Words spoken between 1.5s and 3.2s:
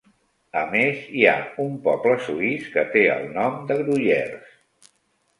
un poble suís que té